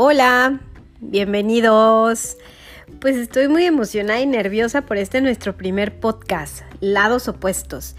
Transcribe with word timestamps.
Hola, 0.00 0.60
bienvenidos. 1.00 2.36
Pues 3.00 3.16
estoy 3.16 3.48
muy 3.48 3.64
emocionada 3.64 4.20
y 4.20 4.26
nerviosa 4.26 4.82
por 4.82 4.96
este 4.96 5.20
nuestro 5.20 5.56
primer 5.56 5.98
podcast, 5.98 6.60
Lados 6.78 7.26
Opuestos, 7.26 7.96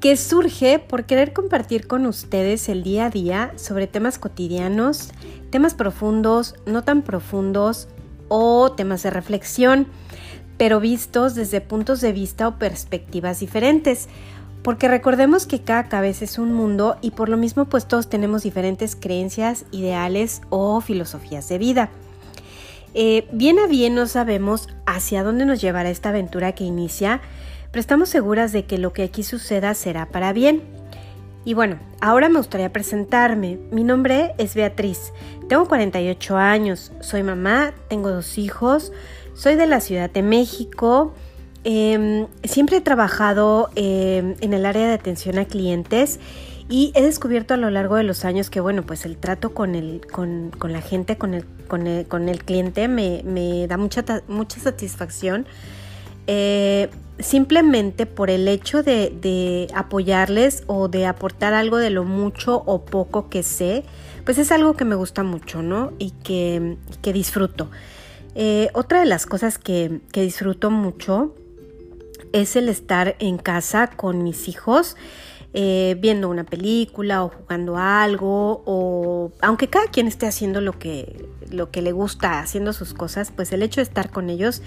que 0.00 0.16
surge 0.16 0.80
por 0.80 1.04
querer 1.04 1.32
compartir 1.32 1.86
con 1.86 2.04
ustedes 2.06 2.68
el 2.68 2.82
día 2.82 3.06
a 3.06 3.10
día 3.10 3.52
sobre 3.54 3.86
temas 3.86 4.18
cotidianos, 4.18 5.12
temas 5.50 5.74
profundos, 5.74 6.56
no 6.66 6.82
tan 6.82 7.02
profundos 7.02 7.86
o 8.26 8.72
temas 8.72 9.04
de 9.04 9.10
reflexión, 9.10 9.86
pero 10.58 10.80
vistos 10.80 11.36
desde 11.36 11.60
puntos 11.60 12.00
de 12.00 12.10
vista 12.10 12.48
o 12.48 12.58
perspectivas 12.58 13.38
diferentes 13.38 14.08
porque 14.66 14.88
recordemos 14.88 15.46
que 15.46 15.60
cada 15.60 15.84
cabeza 15.84 16.24
es 16.24 16.40
un 16.40 16.52
mundo 16.52 16.96
y 17.00 17.12
por 17.12 17.28
lo 17.28 17.36
mismo 17.36 17.66
pues 17.66 17.86
todos 17.86 18.08
tenemos 18.08 18.42
diferentes 18.42 18.96
creencias, 18.96 19.64
ideales 19.70 20.42
o 20.50 20.80
filosofías 20.80 21.48
de 21.48 21.58
vida. 21.58 21.88
Eh, 22.92 23.28
bien 23.30 23.60
a 23.60 23.68
bien 23.68 23.94
no 23.94 24.08
sabemos 24.08 24.68
hacia 24.84 25.22
dónde 25.22 25.46
nos 25.46 25.60
llevará 25.60 25.88
esta 25.88 26.08
aventura 26.08 26.50
que 26.56 26.64
inicia, 26.64 27.20
pero 27.70 27.78
estamos 27.78 28.08
seguras 28.08 28.50
de 28.50 28.64
que 28.64 28.76
lo 28.76 28.92
que 28.92 29.04
aquí 29.04 29.22
suceda 29.22 29.72
será 29.74 30.06
para 30.06 30.32
bien. 30.32 30.64
Y 31.44 31.54
bueno, 31.54 31.78
ahora 32.00 32.28
me 32.28 32.38
gustaría 32.38 32.72
presentarme. 32.72 33.60
Mi 33.70 33.84
nombre 33.84 34.34
es 34.36 34.56
Beatriz, 34.56 35.12
tengo 35.48 35.68
48 35.68 36.36
años, 36.38 36.90
soy 36.98 37.22
mamá, 37.22 37.72
tengo 37.86 38.10
dos 38.10 38.36
hijos, 38.36 38.92
soy 39.32 39.54
de 39.54 39.68
la 39.68 39.78
Ciudad 39.78 40.10
de 40.10 40.22
México, 40.22 41.14
Em, 41.68 42.28
siempre 42.44 42.76
he 42.76 42.80
trabajado 42.80 43.70
em, 43.74 44.36
en 44.40 44.54
el 44.54 44.66
área 44.66 44.86
de 44.86 44.94
atención 44.94 45.36
a 45.36 45.46
clientes 45.46 46.20
y 46.68 46.92
he 46.94 47.02
descubierto 47.02 47.54
a 47.54 47.56
lo 47.56 47.70
largo 47.70 47.96
de 47.96 48.04
los 48.04 48.24
años 48.24 48.50
que, 48.50 48.60
bueno, 48.60 48.86
pues 48.86 49.04
el 49.04 49.16
trato 49.16 49.52
con, 49.52 49.74
el, 49.74 50.00
con, 50.06 50.52
la 50.62 50.80
gente, 50.80 51.18
con 51.18 51.34
el, 51.34 51.44
con 51.66 52.28
el, 52.28 52.44
cliente 52.44 52.86
me, 52.86 53.66
da 53.66 53.78
mucha, 53.78 54.04
mucha 54.28 54.60
satisfacción. 54.60 55.44
Eh, 56.28 56.88
simplemente 57.18 58.06
por 58.06 58.30
el 58.30 58.46
hecho 58.46 58.84
de, 58.84 59.66
apoyarles 59.74 60.62
o 60.68 60.86
de 60.86 61.06
aportar 61.06 61.52
algo 61.52 61.78
de 61.78 61.90
lo 61.90 62.04
mucho 62.04 62.62
o 62.64 62.84
poco 62.84 63.28
que 63.28 63.42
sé, 63.42 63.82
pues 64.24 64.38
es 64.38 64.52
algo 64.52 64.74
que 64.74 64.84
me 64.84 64.94
gusta 64.94 65.24
mucho, 65.24 65.62
¿no? 65.62 65.94
Y 65.98 66.12
que, 66.12 66.76
disfruto. 67.12 67.72
Eh, 68.36 68.70
otra 68.72 69.00
de 69.00 69.06
las 69.06 69.26
cosas 69.26 69.58
que, 69.58 70.00
que 70.12 70.22
disfruto 70.22 70.70
mucho 70.70 71.34
es 72.40 72.56
el 72.56 72.68
estar 72.68 73.16
en 73.18 73.38
casa 73.38 73.88
con 73.88 74.22
mis 74.22 74.48
hijos. 74.48 74.96
Eh, 75.58 75.96
viendo 76.00 76.28
una 76.28 76.44
película 76.44 77.24
o 77.24 77.30
jugando 77.30 77.78
algo 77.78 78.62
o 78.66 79.32
aunque 79.40 79.68
cada 79.68 79.86
quien 79.86 80.06
esté 80.06 80.26
haciendo 80.26 80.60
lo 80.60 80.78
que, 80.78 81.30
lo 81.50 81.70
que 81.70 81.80
le 81.80 81.92
gusta, 81.92 82.40
haciendo 82.40 82.74
sus 82.74 82.92
cosas, 82.92 83.32
pues 83.34 83.52
el 83.52 83.62
hecho 83.62 83.80
de 83.80 83.84
estar 83.84 84.10
con 84.10 84.28
ellos 84.28 84.60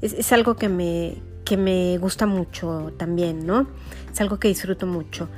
es, 0.00 0.32
algo 0.32 0.56
que 0.56 0.70
me, 0.70 1.16
que 1.44 1.58
me 1.58 1.98
gusta 1.98 2.24
mucho 2.24 2.90
también, 2.96 3.46
¿no? 3.46 3.66
Es 4.10 4.18
algo 4.22 4.38
que 4.38 4.48
disfruto 4.48 4.86
mucho. 4.86 5.28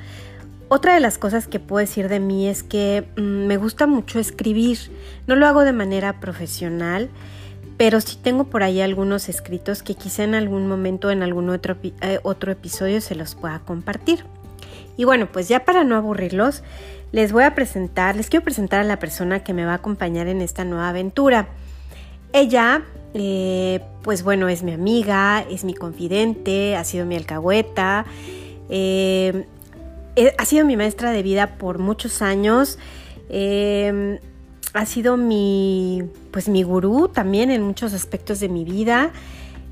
Otra 0.69 0.95
de 0.95 1.01
las 1.01 1.19
cosas 1.19 1.49
que 1.49 1.59
puedo 1.59 1.81
decir 1.81 2.09
de 2.09 2.21
mí 2.21 2.47
es 2.47 2.63
que 2.63 3.09
mm, 3.17 3.21
me 3.21 3.57
gusta 3.57 3.89
mucho 3.89 4.21
escribir. 4.21 4.79
No 5.27 5.35
lo 5.35 5.49
hago 5.49 5.65
de 5.65 5.73
manera 5.73 6.21
profesional, 6.21 7.11
pero 7.83 8.01
sí 8.01 8.17
tengo 8.17 8.45
por 8.45 8.63
ahí 8.63 8.81
algunos 8.81 9.29
escritos 9.29 9.83
que 9.83 9.97
quizá 9.97 10.23
en 10.23 10.37
algún 10.37 10.69
momento, 10.69 11.11
en 11.11 11.25
algún 11.25 11.51
otro, 11.51 11.77
eh, 11.83 12.21
otro 12.23 12.53
episodio 12.53 13.01
se 13.01 13.17
los 13.17 13.35
pueda 13.35 13.59
compartir. 13.59 14.25
Y 14.97 15.03
bueno, 15.03 15.27
pues 15.33 15.49
ya 15.49 15.65
para 15.65 15.83
no 15.83 15.97
aburrirlos, 15.97 16.63
les 17.11 17.33
voy 17.33 17.43
a 17.43 17.57
presentar, 17.57 18.15
les 18.15 18.31
quiero 18.31 18.45
presentar 18.45 18.79
a 18.79 18.85
la 18.85 19.01
persona 19.01 19.43
que 19.43 19.53
me 19.53 19.65
va 19.65 19.73
a 19.73 19.75
acompañar 19.75 20.29
en 20.29 20.43
esta 20.43 20.65
nueva 20.65 20.91
aventura. 20.91 21.49
Ella, 22.33 22.85
eh, 23.15 23.81
pues 24.03 24.23
bueno, 24.23 24.49
es 24.49 24.63
mi 24.63 24.71
amiga, 24.71 25.45
es 25.51 25.65
mi 25.65 25.75
confidente, 25.75 26.77
ha 26.77 26.85
sido 26.85 27.05
mi 27.05 27.17
alcahueta, 27.17 28.07
eh, 28.71 29.45
ha 30.39 30.45
sido 30.45 30.65
mi 30.65 30.77
maestra 30.77 31.11
de 31.11 31.25
vida 31.25 31.57
por 31.59 31.81
muchos 31.81 32.23
años 32.23 32.79
ha 34.75 34.87
sido 34.87 35.17
mi, 35.17 36.03
pues 36.31 36.49
mi 36.49 36.63
gurú 36.63 37.09
también 37.09 37.51
en 37.51 37.63
muchos 37.63 37.93
aspectos 37.93 38.41
de 38.41 38.49
mi 38.49 38.65
vida. 38.65 39.11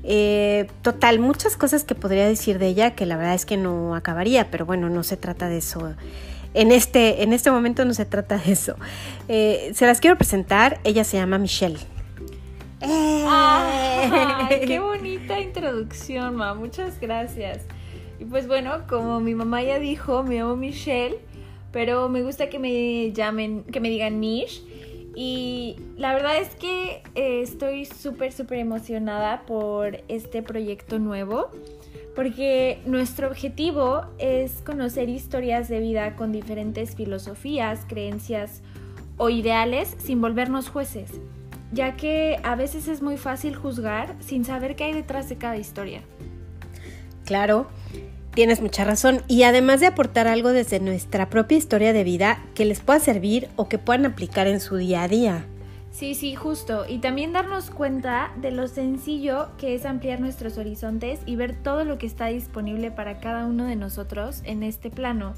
Eh, 0.03 0.67
total, 0.81 1.19
muchas 1.19 1.57
cosas 1.57 1.83
que 1.83 1.95
podría 1.95 2.27
decir 2.27 2.59
de 2.59 2.67
ella 2.67 2.95
que 2.95 3.05
la 3.05 3.17
verdad 3.17 3.35
es 3.35 3.45
que 3.45 3.57
no 3.57 3.95
acabaría, 3.95 4.49
pero 4.49 4.65
bueno, 4.65 4.89
no 4.89 5.03
se 5.03 5.17
trata 5.17 5.47
de 5.47 5.57
eso. 5.57 5.93
En 6.53 6.71
este, 6.71 7.23
en 7.23 7.33
este 7.33 7.49
momento 7.51 7.85
no 7.85 7.93
se 7.93 8.05
trata 8.05 8.37
de 8.37 8.51
eso. 8.51 8.75
Eh, 9.27 9.71
se 9.73 9.85
las 9.85 9.99
quiero 10.01 10.17
presentar. 10.17 10.79
Ella 10.83 11.03
se 11.03 11.17
llama 11.17 11.37
Michelle. 11.37 11.79
¡Qué 12.81 14.79
bonita 14.79 15.39
introducción, 15.39 16.35
ma! 16.35 16.53
Muchas 16.55 16.99
gracias. 16.99 17.59
Y 18.19 18.25
pues 18.25 18.47
bueno, 18.47 18.83
como 18.87 19.19
mi 19.19 19.33
mamá 19.33 19.63
ya 19.63 19.79
dijo, 19.79 20.23
me 20.23 20.35
llamo 20.35 20.55
Michelle, 20.55 21.19
pero 21.71 22.09
me 22.09 22.21
gusta 22.21 22.49
que 22.49 22.59
me 22.59 23.11
llamen, 23.13 23.63
que 23.63 23.79
me 23.79 23.89
digan 23.89 24.19
Mish. 24.19 24.63
Y 25.15 25.75
la 25.97 26.13
verdad 26.13 26.37
es 26.37 26.55
que 26.55 27.03
eh, 27.15 27.41
estoy 27.41 27.85
súper, 27.85 28.31
súper 28.31 28.59
emocionada 28.59 29.45
por 29.45 30.03
este 30.07 30.41
proyecto 30.41 30.99
nuevo, 30.99 31.51
porque 32.15 32.81
nuestro 32.85 33.27
objetivo 33.27 34.05
es 34.19 34.61
conocer 34.61 35.09
historias 35.09 35.67
de 35.67 35.79
vida 35.79 36.15
con 36.15 36.31
diferentes 36.31 36.95
filosofías, 36.95 37.85
creencias 37.87 38.61
o 39.17 39.29
ideales 39.29 39.95
sin 39.99 40.21
volvernos 40.21 40.69
jueces, 40.69 41.11
ya 41.71 41.97
que 41.97 42.39
a 42.43 42.55
veces 42.55 42.87
es 42.87 43.01
muy 43.01 43.17
fácil 43.17 43.55
juzgar 43.55 44.15
sin 44.19 44.45
saber 44.45 44.75
qué 44.75 44.85
hay 44.85 44.93
detrás 44.93 45.27
de 45.29 45.37
cada 45.37 45.57
historia. 45.57 46.01
Claro, 47.25 47.67
Tienes 48.33 48.61
mucha 48.61 48.85
razón. 48.85 49.21
Y 49.27 49.43
además 49.43 49.81
de 49.81 49.87
aportar 49.87 50.27
algo 50.27 50.53
desde 50.53 50.79
nuestra 50.79 51.29
propia 51.29 51.57
historia 51.57 51.91
de 51.91 52.03
vida 52.03 52.43
que 52.55 52.65
les 52.65 52.79
pueda 52.79 52.99
servir 52.99 53.49
o 53.57 53.67
que 53.67 53.77
puedan 53.77 54.05
aplicar 54.05 54.47
en 54.47 54.61
su 54.61 54.77
día 54.77 55.03
a 55.03 55.07
día. 55.07 55.45
Sí, 55.91 56.15
sí, 56.15 56.35
justo. 56.35 56.85
Y 56.87 56.99
también 56.99 57.33
darnos 57.33 57.69
cuenta 57.69 58.31
de 58.37 58.51
lo 58.51 58.69
sencillo 58.69 59.49
que 59.57 59.75
es 59.75 59.85
ampliar 59.85 60.21
nuestros 60.21 60.57
horizontes 60.57 61.19
y 61.25 61.35
ver 61.35 61.53
todo 61.61 61.83
lo 61.83 61.97
que 61.97 62.05
está 62.05 62.27
disponible 62.27 62.91
para 62.91 63.19
cada 63.19 63.45
uno 63.45 63.65
de 63.65 63.75
nosotros 63.75 64.41
en 64.45 64.63
este 64.63 64.89
plano. 64.89 65.33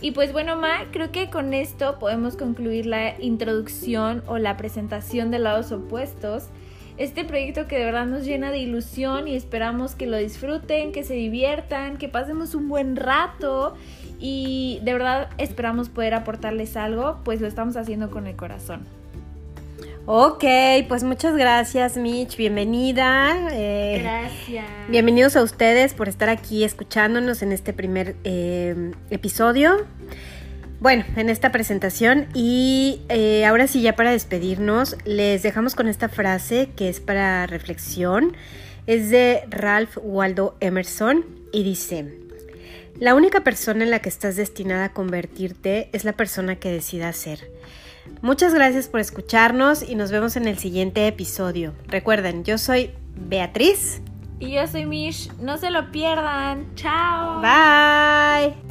Y 0.00 0.10
pues 0.10 0.32
bueno, 0.32 0.56
Ma, 0.56 0.90
creo 0.90 1.12
que 1.12 1.30
con 1.30 1.54
esto 1.54 1.98
podemos 1.98 2.36
concluir 2.36 2.86
la 2.86 3.20
introducción 3.20 4.24
o 4.26 4.38
la 4.38 4.56
presentación 4.56 5.30
de 5.30 5.38
lados 5.38 5.70
opuestos 5.70 6.48
este 7.00 7.24
proyecto 7.24 7.66
que 7.66 7.78
de 7.78 7.86
verdad 7.86 8.04
nos 8.04 8.26
llena 8.26 8.50
de 8.50 8.58
ilusión 8.58 9.26
y 9.26 9.34
esperamos 9.34 9.94
que 9.94 10.06
lo 10.06 10.18
disfruten, 10.18 10.92
que 10.92 11.02
se 11.02 11.14
diviertan, 11.14 11.96
que 11.96 12.10
pasemos 12.10 12.54
un 12.54 12.68
buen 12.68 12.94
rato 12.94 13.74
y 14.18 14.80
de 14.82 14.92
verdad 14.92 15.30
esperamos 15.38 15.88
poder 15.88 16.12
aportarles 16.12 16.76
algo, 16.76 17.20
pues 17.24 17.40
lo 17.40 17.46
estamos 17.46 17.78
haciendo 17.78 18.10
con 18.10 18.26
el 18.26 18.36
corazón. 18.36 18.84
Ok, 20.04 20.44
pues 20.88 21.02
muchas 21.02 21.34
gracias 21.38 21.96
Mitch, 21.96 22.36
bienvenida. 22.36 23.48
Eh, 23.50 24.00
gracias. 24.02 24.66
Bienvenidos 24.90 25.36
a 25.36 25.42
ustedes 25.42 25.94
por 25.94 26.06
estar 26.06 26.28
aquí 26.28 26.64
escuchándonos 26.64 27.40
en 27.40 27.52
este 27.52 27.72
primer 27.72 28.16
eh, 28.24 28.92
episodio 29.08 29.86
bueno, 30.80 31.04
en 31.16 31.28
esta 31.28 31.52
presentación 31.52 32.26
y 32.34 33.02
eh, 33.10 33.44
ahora 33.44 33.66
sí 33.66 33.82
ya 33.82 33.96
para 33.96 34.10
despedirnos 34.10 34.96
les 35.04 35.42
dejamos 35.42 35.74
con 35.74 35.88
esta 35.88 36.08
frase 36.08 36.70
que 36.74 36.88
es 36.88 37.00
para 37.00 37.46
reflexión. 37.46 38.36
Es 38.86 39.10
de 39.10 39.42
Ralph 39.50 39.98
Waldo 40.02 40.56
Emerson 40.60 41.26
y 41.52 41.62
dice, 41.62 42.18
la 42.98 43.14
única 43.14 43.44
persona 43.44 43.84
en 43.84 43.90
la 43.90 44.00
que 44.00 44.08
estás 44.08 44.36
destinada 44.36 44.86
a 44.86 44.92
convertirte 44.92 45.90
es 45.92 46.04
la 46.04 46.14
persona 46.14 46.56
que 46.56 46.72
decidas 46.72 47.16
ser. 47.16 47.50
Muchas 48.22 48.54
gracias 48.54 48.88
por 48.88 49.00
escucharnos 49.00 49.82
y 49.82 49.94
nos 49.94 50.10
vemos 50.10 50.36
en 50.36 50.48
el 50.48 50.58
siguiente 50.58 51.06
episodio. 51.06 51.74
Recuerden, 51.86 52.42
yo 52.44 52.58
soy 52.58 52.90
Beatriz. 53.16 54.00
Y 54.38 54.52
yo 54.52 54.66
soy 54.66 54.86
Mish. 54.86 55.30
No 55.38 55.58
se 55.58 55.70
lo 55.70 55.90
pierdan. 55.90 56.74
Chao. 56.74 57.40
Bye. 57.42 58.69